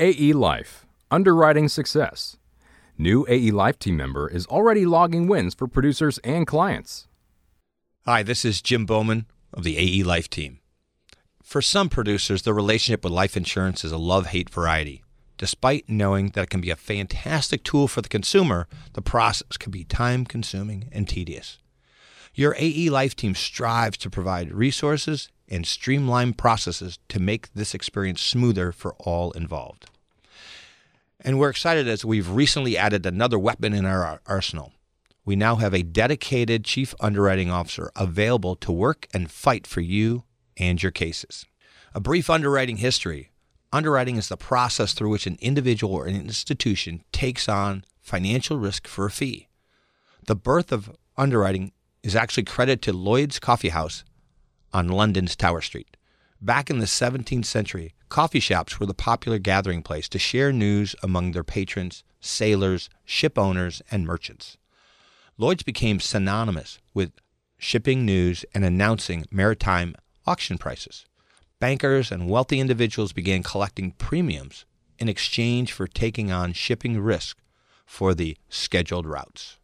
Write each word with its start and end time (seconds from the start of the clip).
AE 0.00 0.32
Life 0.32 0.86
Underwriting 1.10 1.68
Success. 1.68 2.36
New 2.96 3.26
AE 3.28 3.50
Life 3.50 3.80
team 3.80 3.96
member 3.96 4.28
is 4.28 4.46
already 4.46 4.86
logging 4.86 5.26
wins 5.26 5.56
for 5.56 5.66
producers 5.66 6.18
and 6.18 6.46
clients. 6.46 7.08
Hi, 8.04 8.22
this 8.22 8.44
is 8.44 8.62
Jim 8.62 8.86
Bowman 8.86 9.26
of 9.52 9.64
the 9.64 9.76
AE 9.76 10.04
Life 10.04 10.30
team. 10.30 10.60
For 11.42 11.60
some 11.60 11.88
producers, 11.88 12.42
the 12.42 12.54
relationship 12.54 13.02
with 13.02 13.12
life 13.12 13.36
insurance 13.36 13.84
is 13.84 13.90
a 13.90 13.98
love 13.98 14.26
hate 14.26 14.48
variety. 14.48 15.02
Despite 15.36 15.88
knowing 15.88 16.28
that 16.28 16.44
it 16.44 16.50
can 16.50 16.60
be 16.60 16.70
a 16.70 16.76
fantastic 16.76 17.64
tool 17.64 17.88
for 17.88 18.00
the 18.00 18.08
consumer, 18.08 18.68
the 18.92 19.02
process 19.02 19.56
can 19.56 19.72
be 19.72 19.82
time 19.82 20.24
consuming 20.24 20.88
and 20.92 21.08
tedious. 21.08 21.58
Your 22.34 22.54
AE 22.56 22.88
Life 22.90 23.16
team 23.16 23.34
strives 23.34 23.98
to 23.98 24.10
provide 24.10 24.52
resources 24.52 25.28
and 25.48 25.66
streamline 25.66 26.32
processes 26.34 26.98
to 27.08 27.20
make 27.20 27.52
this 27.54 27.74
experience 27.74 28.22
smoother 28.22 28.72
for 28.72 28.94
all 28.98 29.32
involved. 29.32 29.86
And 31.20 31.38
we're 31.38 31.50
excited 31.50 31.88
as 31.88 32.04
we've 32.04 32.30
recently 32.30 32.76
added 32.76 33.04
another 33.04 33.38
weapon 33.38 33.72
in 33.72 33.84
our 33.84 34.20
arsenal. 34.26 34.72
We 35.24 35.36
now 35.36 35.56
have 35.56 35.74
a 35.74 35.82
dedicated 35.82 36.64
chief 36.64 36.94
underwriting 37.00 37.50
officer 37.50 37.90
available 37.96 38.56
to 38.56 38.72
work 38.72 39.08
and 39.12 39.30
fight 39.30 39.66
for 39.66 39.80
you 39.80 40.24
and 40.56 40.82
your 40.82 40.92
cases. 40.92 41.44
A 41.94 42.00
brief 42.00 42.30
underwriting 42.30 42.78
history. 42.78 43.30
Underwriting 43.72 44.16
is 44.16 44.28
the 44.28 44.36
process 44.36 44.94
through 44.94 45.10
which 45.10 45.26
an 45.26 45.36
individual 45.40 45.94
or 45.94 46.06
an 46.06 46.16
institution 46.16 47.02
takes 47.12 47.48
on 47.48 47.84
financial 48.00 48.58
risk 48.58 48.86
for 48.86 49.06
a 49.06 49.10
fee. 49.10 49.48
The 50.26 50.36
birth 50.36 50.72
of 50.72 50.96
underwriting 51.16 51.72
is 52.02 52.16
actually 52.16 52.44
credited 52.44 52.82
to 52.82 52.92
Lloyd's 52.92 53.38
Coffee 53.38 53.68
House 53.68 54.04
on 54.72 54.88
London's 54.88 55.36
Tower 55.36 55.60
Street. 55.60 55.96
Back 56.40 56.70
in 56.70 56.78
the 56.78 56.86
17th 56.86 57.44
century, 57.44 57.94
coffee 58.08 58.40
shops 58.40 58.78
were 58.78 58.86
the 58.86 58.94
popular 58.94 59.38
gathering 59.38 59.82
place 59.82 60.08
to 60.10 60.18
share 60.18 60.52
news 60.52 60.94
among 61.02 61.32
their 61.32 61.44
patrons, 61.44 62.04
sailors, 62.20 62.88
ship 63.04 63.36
owners, 63.36 63.82
and 63.90 64.06
merchants. 64.06 64.56
Lloyd's 65.36 65.62
became 65.62 66.00
synonymous 66.00 66.78
with 66.94 67.12
shipping 67.58 68.06
news 68.06 68.44
and 68.54 68.64
announcing 68.64 69.24
maritime 69.30 69.94
auction 70.26 70.58
prices. 70.58 71.06
Bankers 71.58 72.12
and 72.12 72.28
wealthy 72.28 72.60
individuals 72.60 73.12
began 73.12 73.42
collecting 73.42 73.92
premiums 73.92 74.64
in 74.98 75.08
exchange 75.08 75.72
for 75.72 75.86
taking 75.86 76.30
on 76.30 76.52
shipping 76.52 77.00
risk 77.00 77.38
for 77.84 78.14
the 78.14 78.36
scheduled 78.48 79.06
routes. 79.06 79.58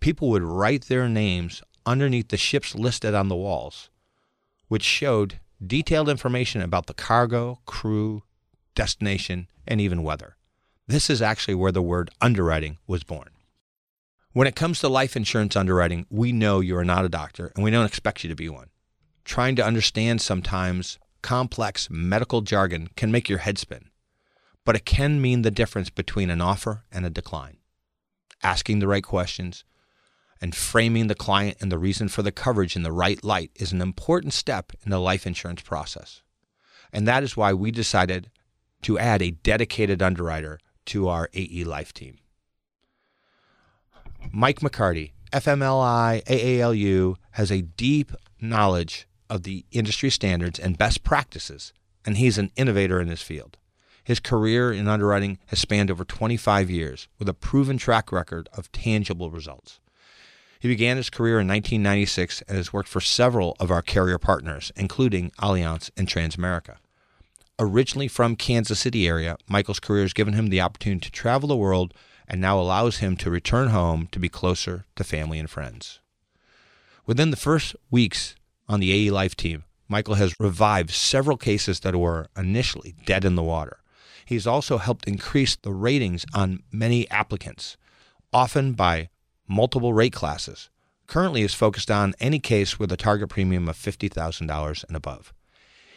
People 0.00 0.28
would 0.28 0.42
write 0.42 0.84
their 0.84 1.08
names 1.08 1.62
underneath 1.84 2.28
the 2.28 2.36
ships 2.36 2.74
listed 2.74 3.14
on 3.14 3.28
the 3.28 3.36
walls 3.36 3.90
which 4.68 4.82
showed 4.82 5.40
detailed 5.64 6.08
information 6.08 6.62
about 6.62 6.86
the 6.86 6.94
cargo, 6.94 7.60
crew, 7.66 8.22
destination, 8.74 9.48
and 9.66 9.80
even 9.80 10.02
weather. 10.02 10.36
This 10.86 11.10
is 11.10 11.20
actually 11.20 11.54
where 11.54 11.72
the 11.72 11.82
word 11.82 12.10
underwriting 12.20 12.78
was 12.86 13.04
born. 13.04 13.30
When 14.32 14.46
it 14.46 14.56
comes 14.56 14.78
to 14.80 14.88
life 14.88 15.16
insurance 15.16 15.56
underwriting, 15.56 16.06
we 16.10 16.32
know 16.32 16.60
you 16.60 16.76
are 16.76 16.84
not 16.84 17.04
a 17.04 17.08
doctor 17.08 17.50
and 17.54 17.64
we 17.64 17.70
don't 17.70 17.86
expect 17.86 18.22
you 18.22 18.28
to 18.28 18.36
be 18.36 18.48
one. 18.48 18.68
Trying 19.24 19.56
to 19.56 19.64
understand 19.64 20.20
sometimes 20.20 20.98
complex 21.22 21.90
medical 21.90 22.42
jargon 22.42 22.88
can 22.96 23.10
make 23.10 23.28
your 23.28 23.38
head 23.38 23.58
spin, 23.58 23.90
but 24.64 24.76
it 24.76 24.84
can 24.84 25.20
mean 25.20 25.42
the 25.42 25.50
difference 25.50 25.90
between 25.90 26.30
an 26.30 26.40
offer 26.40 26.84
and 26.92 27.04
a 27.04 27.10
decline. 27.10 27.58
Asking 28.42 28.78
the 28.78 28.88
right 28.88 29.02
questions, 29.02 29.64
and 30.40 30.54
framing 30.54 31.06
the 31.06 31.14
client 31.14 31.56
and 31.60 31.70
the 31.70 31.78
reason 31.78 32.08
for 32.08 32.22
the 32.22 32.32
coverage 32.32 32.76
in 32.76 32.82
the 32.82 32.92
right 32.92 33.22
light 33.24 33.50
is 33.56 33.72
an 33.72 33.80
important 33.80 34.32
step 34.32 34.72
in 34.84 34.90
the 34.90 35.00
life 35.00 35.26
insurance 35.26 35.62
process. 35.62 36.22
And 36.92 37.06
that 37.06 37.22
is 37.22 37.36
why 37.36 37.52
we 37.52 37.70
decided 37.70 38.30
to 38.82 38.98
add 38.98 39.22
a 39.22 39.32
dedicated 39.32 40.02
underwriter 40.02 40.58
to 40.86 41.08
our 41.08 41.28
AE 41.34 41.64
Life 41.64 41.92
team. 41.92 42.18
Mike 44.32 44.60
McCarty, 44.60 45.12
FLMI, 45.32 46.24
AALU, 46.24 47.16
has 47.32 47.52
a 47.52 47.62
deep 47.62 48.12
knowledge 48.40 49.06
of 49.28 49.42
the 49.42 49.64
industry 49.70 50.10
standards 50.10 50.58
and 50.58 50.78
best 50.78 51.04
practices, 51.04 51.72
and 52.04 52.16
he's 52.16 52.38
an 52.38 52.50
innovator 52.56 53.00
in 53.00 53.08
his 53.08 53.22
field. 53.22 53.58
His 54.02 54.20
career 54.20 54.72
in 54.72 54.88
underwriting 54.88 55.38
has 55.46 55.58
spanned 55.58 55.90
over 55.90 56.04
25 56.04 56.70
years 56.70 57.08
with 57.18 57.28
a 57.28 57.34
proven 57.34 57.76
track 57.76 58.10
record 58.10 58.48
of 58.54 58.72
tangible 58.72 59.30
results. 59.30 59.80
He 60.60 60.68
began 60.68 60.96
his 60.96 61.10
career 61.10 61.40
in 61.40 61.46
1996 61.46 62.42
and 62.48 62.56
has 62.56 62.72
worked 62.72 62.88
for 62.88 63.00
several 63.00 63.56
of 63.60 63.70
our 63.70 63.82
carrier 63.82 64.18
partners, 64.18 64.72
including 64.76 65.30
Allianz 65.40 65.90
and 65.96 66.08
Transamerica. 66.08 66.76
Originally 67.60 68.08
from 68.08 68.36
Kansas 68.36 68.80
City 68.80 69.06
area, 69.06 69.36
Michael's 69.48 69.80
career 69.80 70.02
has 70.02 70.12
given 70.12 70.34
him 70.34 70.48
the 70.48 70.60
opportunity 70.60 71.00
to 71.00 71.12
travel 71.12 71.48
the 71.48 71.56
world 71.56 71.94
and 72.26 72.40
now 72.40 72.58
allows 72.58 72.98
him 72.98 73.16
to 73.16 73.30
return 73.30 73.68
home 73.68 74.08
to 74.12 74.18
be 74.18 74.28
closer 74.28 74.84
to 74.96 75.04
family 75.04 75.38
and 75.38 75.48
friends. 75.48 76.00
Within 77.06 77.30
the 77.30 77.36
first 77.36 77.74
weeks 77.90 78.34
on 78.68 78.80
the 78.80 78.92
AE 78.92 79.10
Life 79.10 79.34
team, 79.34 79.64
Michael 79.88 80.14
has 80.14 80.34
revived 80.38 80.90
several 80.90 81.36
cases 81.36 81.80
that 81.80 81.96
were 81.96 82.26
initially 82.36 82.94
dead 83.06 83.24
in 83.24 83.34
the 83.34 83.42
water. 83.42 83.78
He's 84.24 84.46
also 84.46 84.76
helped 84.76 85.08
increase 85.08 85.56
the 85.56 85.72
ratings 85.72 86.26
on 86.34 86.62
many 86.70 87.08
applicants, 87.10 87.78
often 88.30 88.72
by 88.74 89.08
multiple 89.48 89.92
rate 89.92 90.12
classes. 90.12 90.70
Currently 91.06 91.42
is 91.42 91.54
focused 91.54 91.90
on 91.90 92.14
any 92.20 92.38
case 92.38 92.78
with 92.78 92.92
a 92.92 92.96
target 92.96 93.30
premium 93.30 93.68
of 93.68 93.76
$50,000 93.76 94.84
and 94.84 94.96
above. 94.96 95.32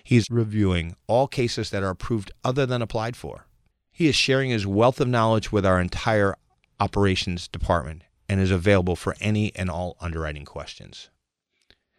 He's 0.04 0.26
reviewing 0.32 0.96
all 1.08 1.28
cases 1.28 1.70
that 1.70 1.84
are 1.84 1.90
approved 1.90 2.32
other 2.44 2.66
than 2.66 2.82
applied 2.82 3.16
for. 3.16 3.46
He 3.92 4.08
is 4.08 4.16
sharing 4.16 4.50
his 4.50 4.66
wealth 4.66 5.00
of 5.02 5.08
knowledge 5.08 5.52
with 5.52 5.66
our 5.66 5.80
entire 5.80 6.36
operations 6.80 7.48
department 7.48 8.04
and 8.28 8.40
is 8.40 8.52
available 8.52 8.96
for 8.96 9.16
any 9.20 9.54
and 9.56 9.70
all 9.70 9.98
underwriting 10.00 10.46
questions. 10.46 11.10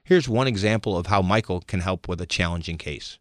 Here's 0.03 0.29
one 0.29 0.49
example 0.49 0.97
of 0.97 1.07
how 1.07 1.23
Michael 1.23 1.61
can 1.61 1.81
help 1.81 2.09
with 2.09 2.21
a 2.21 2.27
challenging 2.27 2.79
case. 2.79 3.19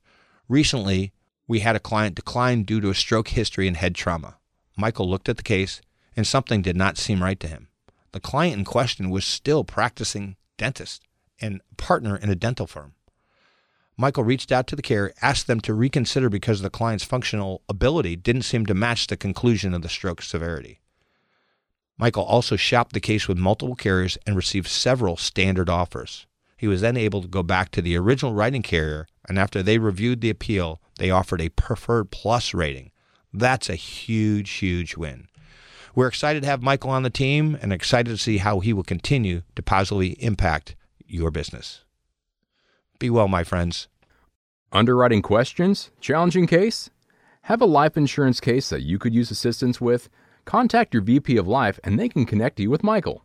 Recently, 0.47 1.11
we 1.47 1.59
had 1.59 1.75
a 1.75 1.79
client 1.79 2.15
decline 2.15 2.63
due 2.63 2.81
to 2.81 2.89
a 2.89 2.95
stroke 2.95 3.27
history 3.27 3.67
and 3.67 3.77
head 3.77 3.93
trauma. 3.93 4.37
Michael 4.77 5.09
looked 5.09 5.29
at 5.29 5.37
the 5.37 5.43
case 5.43 5.81
and 6.15 6.25
something 6.25 6.61
did 6.61 6.75
not 6.75 6.97
seem 6.97 7.21
right 7.21 7.39
to 7.39 7.47
him. 7.47 7.67
The 8.13 8.19
client 8.19 8.57
in 8.57 8.65
question 8.65 9.09
was 9.09 9.25
still 9.25 9.63
practicing 9.63 10.35
dentist 10.57 11.03
and 11.39 11.61
partner 11.77 12.15
in 12.15 12.29
a 12.29 12.35
dental 12.35 12.67
firm. 12.67 12.93
Michael 13.97 14.23
reached 14.23 14.51
out 14.51 14.67
to 14.67 14.75
the 14.75 14.81
carrier, 14.81 15.13
asked 15.21 15.47
them 15.47 15.59
to 15.61 15.73
reconsider 15.73 16.29
because 16.29 16.61
the 16.61 16.69
client's 16.69 17.03
functional 17.03 17.61
ability 17.69 18.15
didn't 18.15 18.43
seem 18.43 18.65
to 18.65 18.73
match 18.73 19.07
the 19.07 19.17
conclusion 19.17 19.73
of 19.73 19.81
the 19.81 19.89
stroke 19.89 20.21
severity. 20.21 20.79
Michael 21.97 22.23
also 22.23 22.55
shopped 22.55 22.93
the 22.93 22.99
case 22.99 23.27
with 23.27 23.37
multiple 23.37 23.75
carriers 23.75 24.17
and 24.25 24.35
received 24.35 24.67
several 24.67 25.17
standard 25.17 25.69
offers. 25.69 26.25
He 26.57 26.67
was 26.67 26.81
then 26.81 26.97
able 26.97 27.21
to 27.21 27.27
go 27.27 27.43
back 27.43 27.69
to 27.71 27.81
the 27.81 27.95
original 27.95 28.33
writing 28.33 28.63
carrier, 28.63 29.07
and 29.27 29.37
after 29.37 29.61
they 29.61 29.77
reviewed 29.77 30.21
the 30.21 30.29
appeal, 30.29 30.81
they 30.97 31.11
offered 31.11 31.41
a 31.41 31.49
preferred 31.49 32.11
plus 32.11 32.53
rating. 32.53 32.91
That's 33.33 33.69
a 33.69 33.75
huge, 33.75 34.49
huge 34.49 34.97
win. 34.97 35.27
We're 35.93 36.07
excited 36.07 36.43
to 36.43 36.47
have 36.47 36.61
Michael 36.61 36.91
on 36.91 37.03
the 37.03 37.09
team 37.09 37.57
and 37.61 37.73
excited 37.73 38.11
to 38.11 38.17
see 38.17 38.37
how 38.37 38.61
he 38.61 38.71
will 38.71 38.83
continue 38.83 39.41
to 39.55 39.61
positively 39.61 40.11
impact 40.23 40.75
your 41.05 41.31
business. 41.31 41.83
Be 42.97 43.09
well, 43.09 43.27
my 43.27 43.43
friends. 43.43 43.89
Underwriting 44.71 45.21
questions? 45.21 45.91
Challenging 45.99 46.47
case? 46.47 46.89
Have 47.43 47.61
a 47.61 47.65
life 47.65 47.97
insurance 47.97 48.39
case 48.39 48.69
that 48.69 48.83
you 48.83 48.97
could 48.99 49.13
use 49.13 49.31
assistance 49.31 49.81
with? 49.81 50.07
Contact 50.45 50.93
your 50.93 51.03
VP 51.03 51.35
of 51.35 51.47
Life 51.47 51.77
and 51.83 51.99
they 51.99 52.07
can 52.07 52.25
connect 52.25 52.59
you 52.59 52.69
with 52.69 52.83
Michael. 52.83 53.19